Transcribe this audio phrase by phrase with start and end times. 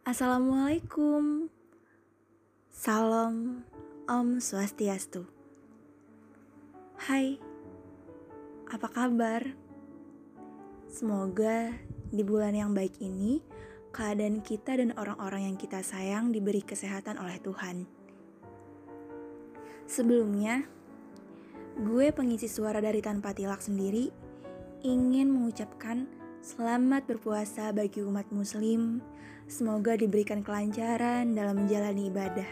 [0.00, 1.52] Assalamualaikum.
[2.72, 3.68] Salam
[4.08, 5.28] Om Swastiastu.
[6.96, 7.36] Hai,
[8.72, 9.44] apa kabar?
[10.88, 11.76] Semoga
[12.08, 13.44] di bulan yang baik ini,
[13.92, 17.84] keadaan kita dan orang-orang yang kita sayang diberi kesehatan oleh Tuhan.
[19.84, 20.64] Sebelumnya,
[21.76, 24.08] gue pengisi suara dari Tanpa Tilak sendiri
[24.80, 26.08] ingin mengucapkan
[26.40, 29.04] selamat berpuasa bagi umat muslim.
[29.44, 32.48] Semoga diberikan kelancaran dalam menjalani ibadah.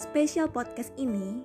[0.00, 1.44] Spesial podcast ini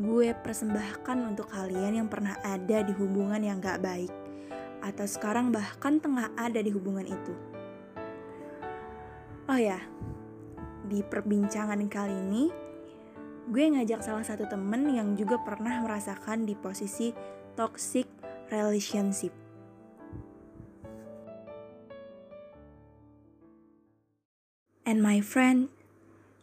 [0.00, 4.10] gue persembahkan untuk kalian yang pernah ada di hubungan yang gak baik
[4.80, 7.34] atau sekarang bahkan tengah ada di hubungan itu.
[9.52, 9.84] Oh ya,
[10.88, 12.44] di perbincangan kali ini
[13.52, 17.12] gue ngajak salah satu temen yang juga pernah merasakan di posisi
[17.52, 18.08] toxic
[18.54, 19.34] relationship.
[24.84, 25.72] And my friend,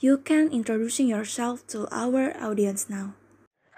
[0.00, 3.14] you can introducing yourself to our audience now.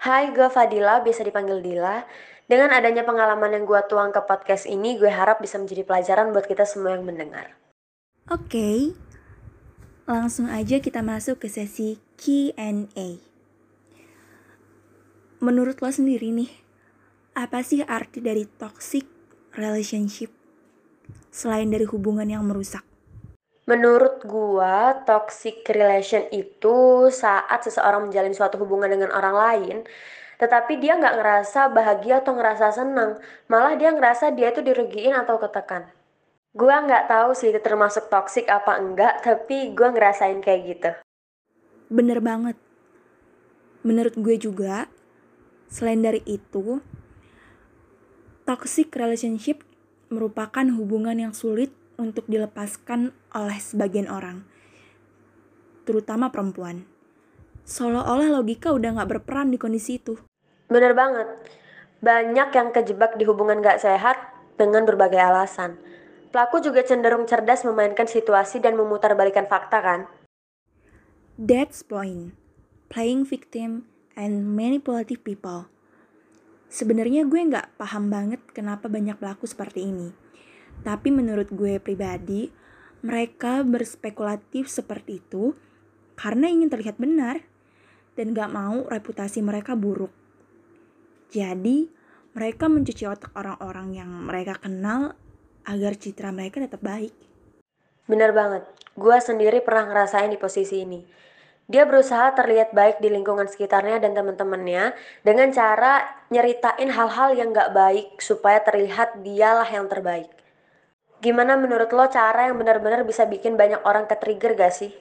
[0.01, 2.07] Hai, gue Fadila, biasa dipanggil Dila.
[2.47, 6.47] Dengan adanya pengalaman yang gue tuang ke podcast ini, gue harap bisa menjadi pelajaran buat
[6.47, 7.55] kita semua yang mendengar.
[8.31, 8.79] Oke, okay,
[10.07, 13.19] langsung aja kita masuk ke sesi Q&A.
[15.43, 16.62] Menurut lo sendiri nih,
[17.33, 19.09] apa sih arti dari toxic
[19.57, 20.29] relationship
[21.33, 22.85] selain dari hubungan yang merusak?
[23.65, 29.77] Menurut gua, toxic relation itu saat seseorang menjalin suatu hubungan dengan orang lain,
[30.37, 33.17] tetapi dia nggak ngerasa bahagia atau ngerasa senang,
[33.49, 35.89] malah dia ngerasa dia itu dirugiin atau ketekan.
[36.53, 40.91] Gua nggak tahu sih itu termasuk toxic apa enggak, tapi gua ngerasain kayak gitu.
[41.89, 42.59] Bener banget.
[43.83, 44.87] Menurut gue juga,
[45.67, 46.79] selain dari itu,
[48.43, 49.63] toxic relationship
[50.11, 54.43] merupakan hubungan yang sulit untuk dilepaskan oleh sebagian orang,
[55.87, 56.85] terutama perempuan.
[57.63, 60.19] Seolah-olah logika udah gak berperan di kondisi itu.
[60.67, 61.27] Bener banget.
[62.03, 64.19] Banyak yang kejebak di hubungan gak sehat
[64.59, 65.79] dengan berbagai alasan.
[66.33, 70.01] Pelaku juga cenderung cerdas memainkan situasi dan memutarbalikan fakta kan?
[71.39, 72.35] That's point.
[72.91, 73.87] Playing victim
[74.17, 75.72] and manipulative people.
[76.73, 80.09] Sebenarnya gue nggak paham banget kenapa banyak pelaku seperti ini.
[80.81, 82.49] Tapi menurut gue pribadi,
[83.05, 85.53] mereka berspekulatif seperti itu
[86.17, 87.45] karena ingin terlihat benar
[88.17, 90.09] dan gak mau reputasi mereka buruk.
[91.29, 91.89] Jadi,
[92.33, 95.13] mereka mencuci otak orang-orang yang mereka kenal
[95.65, 97.13] agar citra mereka tetap baik.
[98.09, 98.65] Bener banget,
[98.97, 101.01] gue sendiri pernah ngerasain di posisi ini.
[101.63, 104.91] Dia berusaha terlihat baik di lingkungan sekitarnya dan teman-temannya
[105.23, 110.27] dengan cara nyeritain hal-hal yang gak baik supaya terlihat dialah yang terbaik.
[111.23, 114.91] Gimana menurut lo cara yang benar-benar bisa bikin banyak orang ke-trigger gak sih?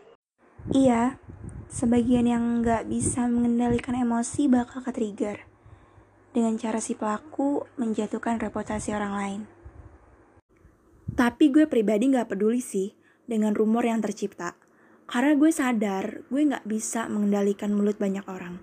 [0.71, 1.19] Iya,
[1.67, 5.43] sebagian yang gak bisa mengendalikan emosi bakal ke-trigger.
[6.31, 9.41] Dengan cara si pelaku menjatuhkan reputasi orang lain.
[11.19, 12.95] Tapi gue pribadi gak peduli sih
[13.27, 14.62] dengan rumor yang tercipta.
[15.07, 18.59] Karena gue sadar gue gak bisa mengendalikan mulut banyak orang.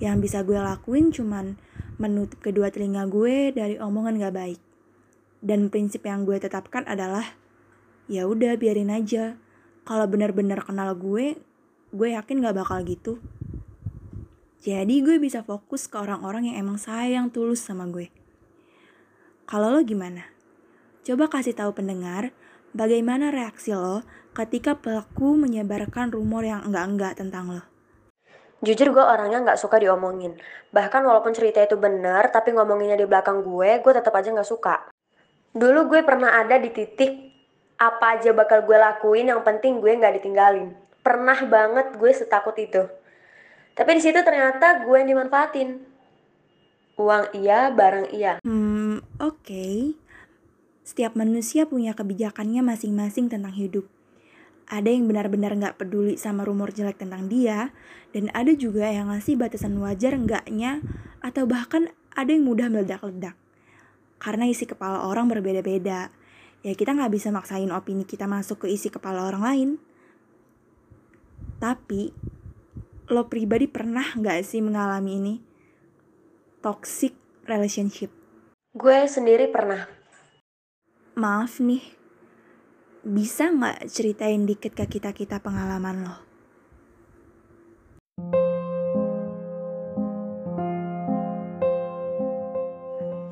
[0.00, 1.60] Yang bisa gue lakuin cuman
[2.00, 4.60] menutup kedua telinga gue dari omongan gak baik.
[5.40, 7.36] Dan prinsip yang gue tetapkan adalah
[8.08, 9.36] ya udah biarin aja.
[9.84, 11.38] Kalau benar-benar kenal gue
[11.90, 13.18] gue yakin gak bakal gitu.
[14.60, 18.12] Jadi gue bisa fokus ke orang-orang yang emang sayang tulus sama gue.
[19.48, 20.28] Kalau lo gimana?
[21.00, 22.36] Coba kasih tahu pendengar
[22.76, 27.62] bagaimana reaksi lo ketika pelaku menyebarkan rumor yang enggak-enggak tentang lo
[28.60, 30.36] Jujur gue orangnya nggak suka diomongin.
[30.68, 34.84] Bahkan walaupun cerita itu benar, tapi ngomonginnya di belakang gue, gue tetap aja nggak suka.
[35.56, 37.08] Dulu gue pernah ada di titik
[37.80, 40.76] apa aja bakal gue lakuin, yang penting gue nggak ditinggalin.
[41.00, 42.84] Pernah banget gue setakut itu.
[43.72, 45.80] Tapi di situ ternyata gue yang dimanfaatin.
[47.00, 48.44] Uang iya, barang iya.
[48.44, 49.40] Hmm, oke.
[49.40, 49.96] Okay.
[50.90, 53.86] Setiap manusia punya kebijakannya masing-masing tentang hidup.
[54.66, 57.70] Ada yang benar-benar nggak peduli sama rumor jelek tentang dia,
[58.10, 60.82] dan ada juga yang ngasih batasan wajar enggaknya,
[61.22, 63.38] atau bahkan ada yang mudah meledak-ledak
[64.20, 66.12] karena isi kepala orang berbeda-beda.
[66.60, 69.70] Ya kita nggak bisa maksain opini kita masuk ke isi kepala orang lain.
[71.56, 72.12] Tapi,
[73.08, 75.34] lo pribadi pernah nggak sih mengalami ini?
[76.60, 77.16] Toxic
[77.48, 78.12] relationship.
[78.76, 79.99] Gue sendiri pernah.
[81.18, 81.82] Maaf nih,
[83.02, 86.16] bisa nggak ceritain dikit ke kita-kita pengalaman lo?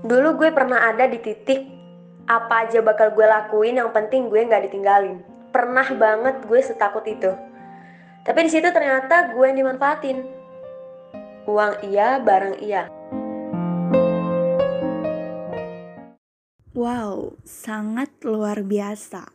[0.03, 1.79] Dulu gue pernah ada di titik
[2.27, 5.23] Apa aja bakal gue lakuin, yang penting gue nggak ditinggalin.
[5.55, 7.31] Pernah banget gue setakut itu.
[8.27, 10.27] Tapi di situ ternyata gue yang dimanfaatin.
[11.47, 12.98] Uang iya, barang iya.
[16.79, 19.35] Wow, sangat luar biasa.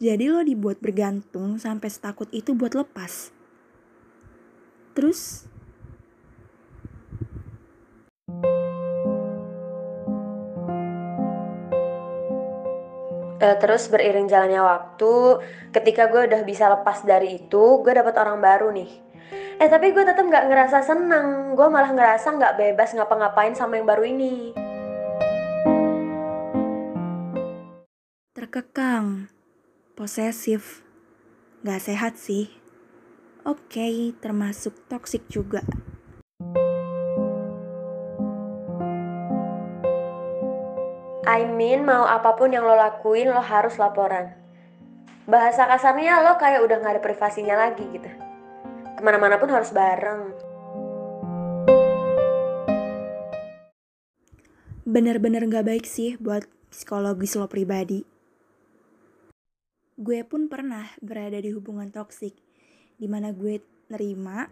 [0.00, 3.28] Jadi lo dibuat bergantung sampai setakut itu buat lepas.
[4.96, 5.44] Terus
[13.42, 15.42] Uh, terus beriring jalannya waktu,
[15.74, 18.86] ketika gue udah bisa lepas dari itu, gue dapet orang baru nih.
[19.58, 23.90] Eh tapi gue tetap nggak ngerasa seneng, gue malah ngerasa nggak bebas ngapa-ngapain sama yang
[23.90, 24.61] baru ini.
[28.52, 29.32] Terkekang,
[29.96, 30.84] posesif,
[31.64, 32.52] gak sehat sih.
[33.48, 35.64] Oke, termasuk toksik juga.
[41.24, 44.36] I mean mau apa pun yang lo lakuin lo harus laporan.
[45.24, 48.10] Bahasa kasarnya lo kayak udah gak ada privasinya lagi gitu.
[48.84, 50.28] Ke mana-mana pun harus bareng.
[54.84, 58.11] Bener-bener gak baik sih buat psikologis lo pribadi.
[60.00, 62.32] Gue pun pernah berada di hubungan toksik,
[62.96, 63.60] di mana gue
[63.92, 64.48] nerima,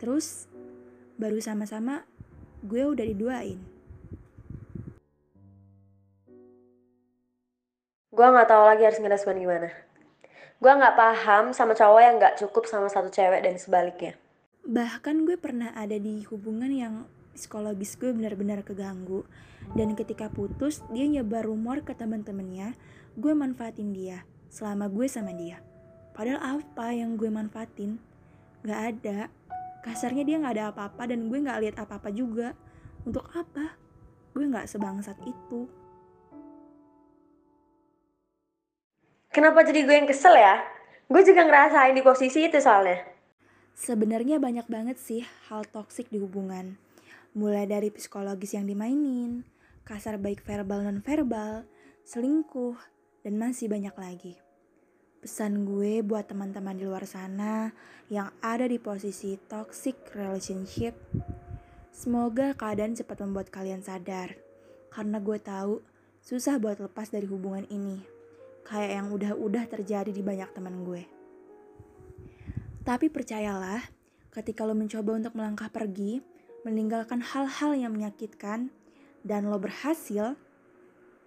[0.00, 0.48] terus
[1.20, 2.08] baru sama-sama
[2.64, 3.60] gue udah diduain.
[8.08, 9.68] Gue gak tahu lagi harus ngerespon gimana.
[10.56, 14.16] Gue gak paham sama cowok yang gak cukup sama satu cewek dan sebaliknya.
[14.64, 16.94] Bahkan gue pernah ada di hubungan yang
[17.36, 19.28] psikologis gue benar-benar keganggu.
[19.76, 22.72] Dan ketika putus, dia nyebar rumor ke teman-temannya,
[23.20, 25.60] gue manfaatin dia selama gue sama dia.
[26.16, 28.00] Padahal apa yang gue manfaatin?
[28.66, 29.30] Gak ada.
[29.86, 32.58] Kasarnya dia gak ada apa-apa dan gue gak lihat apa-apa juga.
[33.06, 33.78] Untuk apa?
[34.34, 35.70] Gue gak sebangsat itu.
[39.30, 40.58] Kenapa jadi gue yang kesel ya?
[41.06, 43.00] Gue juga ngerasain di posisi itu soalnya.
[43.78, 46.74] Sebenarnya banyak banget sih hal toksik di hubungan.
[47.38, 49.46] Mulai dari psikologis yang dimainin,
[49.86, 51.62] kasar baik verbal non verbal,
[52.02, 52.74] selingkuh,
[53.22, 54.34] dan masih banyak lagi.
[55.18, 57.74] Pesan gue buat teman-teman di luar sana
[58.06, 60.94] yang ada di posisi toxic relationship,
[61.90, 64.38] semoga keadaan cepat membuat kalian sadar.
[64.94, 65.82] Karena gue tahu
[66.22, 68.18] susah buat lepas dari hubungan ini
[68.68, 71.08] kayak yang udah-udah terjadi di banyak teman gue.
[72.84, 73.80] Tapi percayalah,
[74.28, 76.20] ketika lo mencoba untuk melangkah pergi,
[76.68, 78.68] meninggalkan hal-hal yang menyakitkan,
[79.24, 80.36] dan lo berhasil,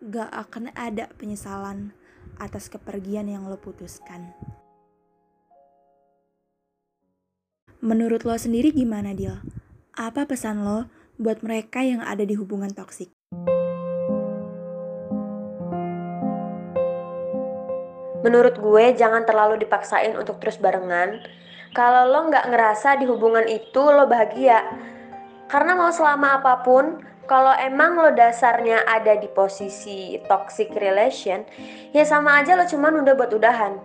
[0.02, 1.94] gak akan ada penyesalan
[2.42, 4.34] atas kepergian yang lo putuskan.
[7.86, 9.38] Menurut lo sendiri gimana, Dil?
[9.94, 10.90] Apa pesan lo
[11.22, 13.14] buat mereka yang ada di hubungan toksik?
[18.26, 21.22] Menurut gue jangan terlalu dipaksain untuk terus barengan.
[21.78, 24.66] Kalau lo nggak ngerasa di hubungan itu lo bahagia.
[25.46, 31.48] Karena mau selama apa pun, kalau emang lo dasarnya ada di posisi toxic relation,
[31.96, 33.80] ya sama aja lo cuman udah buat udahan.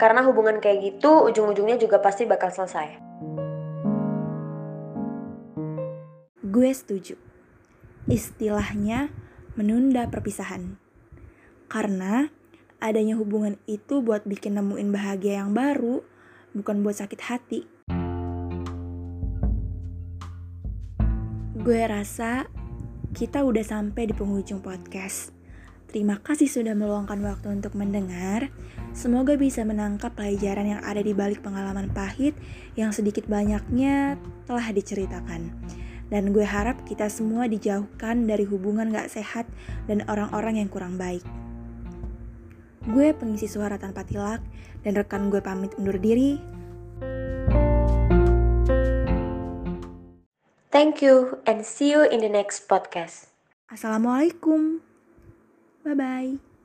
[0.00, 2.96] Karena hubungan kayak gitu ujung-ujungnya juga pasti bakal selesai.
[6.40, 7.20] Gue setuju.
[8.08, 9.12] Istilahnya
[9.52, 10.80] menunda perpisahan.
[11.68, 12.32] Karena
[12.80, 16.00] adanya hubungan itu buat bikin nemuin bahagia yang baru,
[16.56, 17.60] bukan buat sakit hati.
[21.62, 22.48] Gue rasa
[23.12, 25.36] kita udah sampai di penghujung podcast.
[25.92, 28.48] Terima kasih sudah meluangkan waktu untuk mendengar.
[28.96, 32.32] Semoga bisa menangkap pelajaran yang ada di balik pengalaman pahit
[32.72, 34.16] yang sedikit banyaknya
[34.48, 35.52] telah diceritakan.
[36.08, 39.44] Dan gue harap kita semua dijauhkan dari hubungan gak sehat
[39.84, 41.24] dan orang-orang yang kurang baik.
[42.88, 44.40] Gue pengisi suara tanpa tilak
[44.88, 46.40] dan rekan gue pamit undur diri.
[50.72, 53.28] Thank you and see you in the next podcast.
[53.68, 54.80] Assalamualaikum.
[55.84, 56.51] Bye bye.